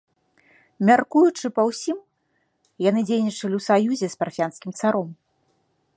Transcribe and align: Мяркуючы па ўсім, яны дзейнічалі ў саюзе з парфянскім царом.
Мяркуючы 0.89 1.51
па 1.57 1.65
ўсім, 1.69 1.97
яны 2.89 3.01
дзейнічалі 3.11 3.55
ў 3.61 3.63
саюзе 3.69 4.07
з 4.15 4.21
парфянскім 4.25 4.71
царом. 4.81 5.09